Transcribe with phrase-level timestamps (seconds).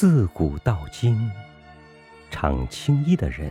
[0.00, 1.28] 自古到今，
[2.30, 3.50] 唱青衣的人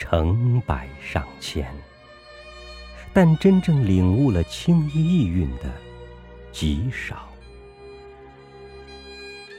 [0.00, 1.72] 成百上千，
[3.12, 5.70] 但真正领悟了青衣意蕴的
[6.50, 7.28] 极少。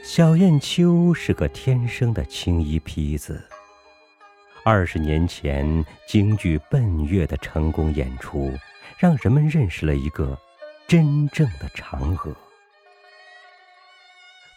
[0.04, 3.42] 小燕秋是个天生的青衣坯子。
[4.66, 8.52] 二十年前，京剧《奔月》的成功演出，
[8.98, 10.38] 让人们认识了一个
[10.86, 12.36] 真正的嫦娥。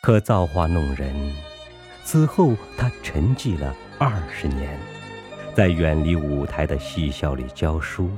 [0.02, 1.12] 可造化弄人，
[2.06, 4.80] 此后他沉寂了二十年，
[5.56, 8.12] 在远离舞台的戏校里教书。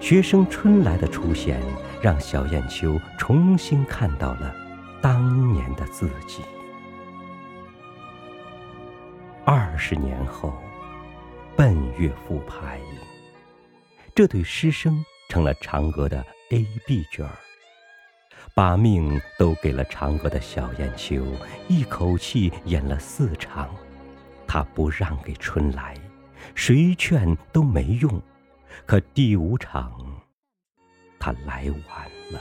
[0.00, 1.58] 学生春来的出现，
[2.02, 4.54] 让小燕秋重新看到了
[5.00, 6.42] 当年的自己。
[9.46, 10.52] 二十年后，
[11.56, 12.78] 奔月复排，
[14.14, 17.45] 这对师生成了嫦娥的 A、B 角儿。
[18.54, 21.24] 把命都给了嫦娥的小燕秋，
[21.68, 23.74] 一口气演了四场，
[24.46, 25.94] 他不让给春来，
[26.54, 28.22] 谁劝都没用。
[28.84, 29.92] 可第五场，
[31.18, 32.40] 他来晚了。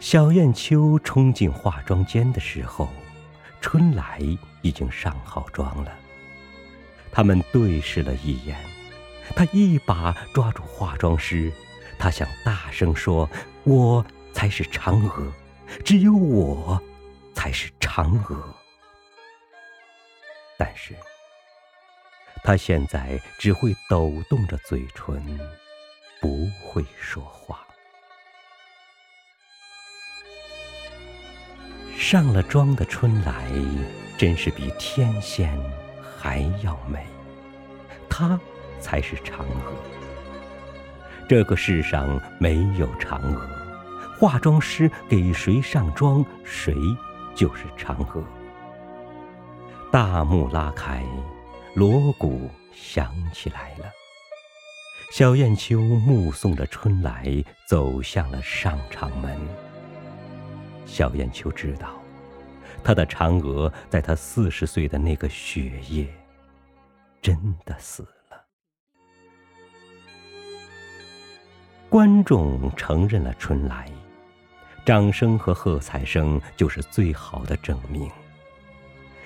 [0.00, 2.88] 小燕秋冲进化妆间的时候，
[3.60, 4.20] 春来
[4.62, 5.92] 已经上好妆了。
[7.10, 8.56] 他们对视了一眼，
[9.34, 11.52] 他一把抓住化妆师。
[11.98, 13.28] 他想大声说
[13.64, 15.32] ：“我才是嫦娥，
[15.84, 16.80] 只有我
[17.34, 18.54] 才是嫦娥。”
[20.56, 20.94] 但是，
[22.44, 25.20] 他现在只会抖动着嘴唇，
[26.20, 27.64] 不会说话。
[31.96, 33.50] 上了妆的春来，
[34.16, 35.58] 真是比天仙
[36.16, 37.04] 还要美，
[38.08, 38.38] 她
[38.80, 39.97] 才是嫦娥。
[41.28, 43.46] 这个世上没有嫦娥，
[44.18, 46.74] 化妆师给谁上妆，谁
[47.34, 48.24] 就是嫦娥。
[49.92, 51.04] 大幕拉开，
[51.74, 53.84] 锣鼓响起来了。
[55.12, 59.38] 小燕秋目送着春来走向了上场门。
[60.86, 61.90] 小燕秋知道，
[62.82, 66.08] 她的嫦娥在她四十岁的那个雪夜，
[67.20, 67.36] 真
[67.66, 68.17] 的死了。
[71.90, 73.90] 观众承认了春来，
[74.84, 78.10] 掌声和喝彩声就是最好的证明。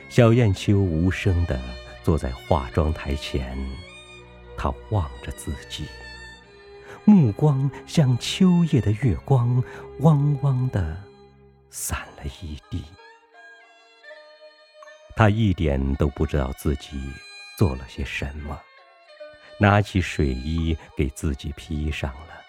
[0.09, 1.59] 小燕秋无声地
[2.05, 3.59] 坐在化妆台前，
[4.57, 5.87] 她望着自己，
[7.05, 9.61] 目光像秋夜的月光，
[9.99, 10.97] 汪汪地
[11.69, 12.85] 散了一地。
[15.17, 16.97] 她一点都不知道自己
[17.59, 18.57] 做了些什么，
[19.59, 22.42] 拿起睡衣给自己披上了。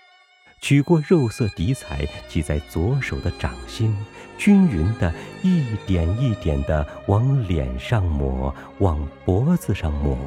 [0.63, 3.93] 取过肉色底彩，挤在左手的掌心，
[4.37, 10.17] 均匀的一点一点的往脸上抹，往脖子上抹，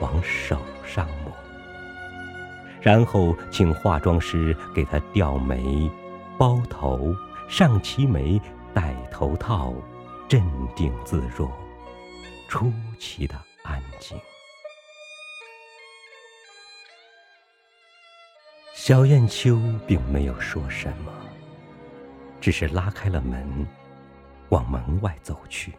[0.00, 1.32] 往手上抹。
[2.82, 5.90] 然后请化妆师给她吊眉、
[6.36, 7.16] 包头、
[7.48, 8.38] 上齐眉、
[8.74, 9.72] 戴头套，
[10.28, 10.42] 镇
[10.76, 11.50] 定自若，
[12.48, 14.14] 出奇的安静。
[18.86, 21.10] 小燕秋并没有说什么，
[22.38, 23.66] 只是拉开了门，
[24.50, 25.72] 往门外走去。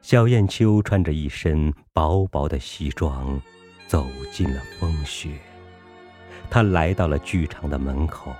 [0.00, 3.38] 小燕秋穿着一身薄薄的西装，
[3.86, 5.32] 走进了风雪。
[6.48, 8.32] 他来到了剧场的门口，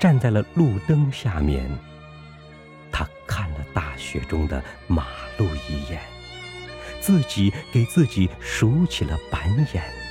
[0.00, 1.64] 站在了路灯下面。
[2.90, 5.06] 他看了大雪中的马
[5.38, 6.02] 路一眼，
[7.00, 10.01] 自己给自己数起了板眼。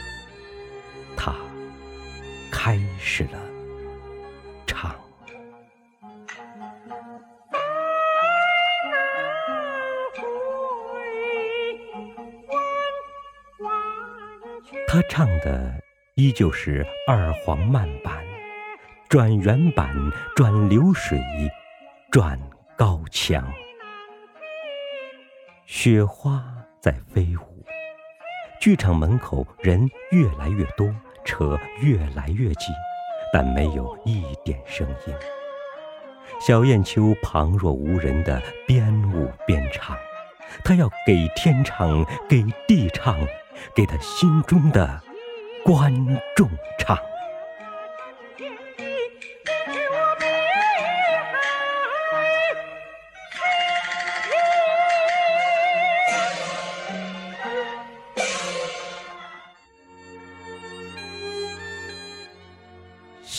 [2.64, 3.40] 开始了
[4.68, 4.96] 唱。
[14.88, 15.74] 他唱的
[16.14, 18.24] 依旧是二黄慢板，
[19.10, 19.92] 转圆板，
[20.36, 21.20] 转流水，
[22.12, 22.40] 转
[22.78, 23.44] 高腔。
[25.66, 26.44] 雪花
[26.80, 27.66] 在飞舞，
[28.60, 30.94] 剧场门口人越来越多。
[31.26, 32.74] 车越来越近，
[33.34, 35.14] 但没有一点声音。
[36.40, 39.96] 小燕秋旁若无人的边舞边唱，
[40.64, 43.16] 她要给天唱，给地唱，
[43.76, 45.02] 给她心中的
[45.64, 45.94] 观
[46.36, 46.50] 众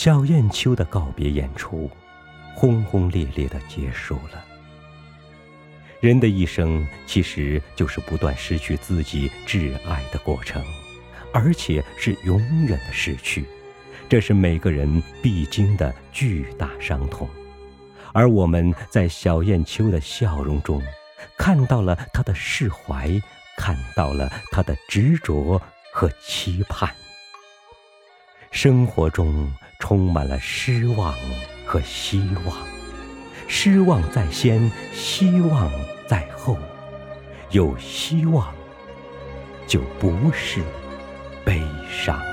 [0.05, 1.89] 小燕秋的告别演出，
[2.57, 4.45] 轰轰烈烈的结束了。
[6.01, 10.61] 人的一生其实就是不断失去自己挚爱的过程，
[11.33, 13.45] 而且是永远的失去，
[14.09, 17.31] 这是每个人必经的巨大伤痛。
[18.13, 20.83] 而我们在小燕秋的笑容中，
[21.39, 23.09] 看到了他的释怀，
[23.57, 25.63] 看到了他的执着
[25.95, 26.93] 和期盼。
[28.51, 29.51] 生活中
[29.83, 31.13] 充满了失望
[31.67, 32.57] 和希望，
[33.49, 35.69] 失望在先，希望
[36.07, 36.57] 在后。
[37.51, 38.55] 有希望，
[39.67, 40.61] 就不是
[41.45, 42.32] 悲伤。